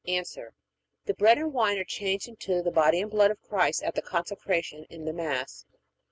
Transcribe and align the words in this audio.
A. 0.07 0.23
The 1.05 1.13
bread 1.13 1.37
and 1.37 1.53
wine 1.53 1.77
are 1.77 1.83
changed 1.83 2.27
into 2.27 2.63
the 2.63 2.71
body 2.71 3.01
and 3.01 3.11
blood 3.11 3.29
of 3.29 3.39
Christ 3.43 3.83
at 3.83 3.93
the 3.93 4.01
Consecration 4.01 4.87
in 4.89 5.05
the 5.05 5.13
Mass. 5.13 5.63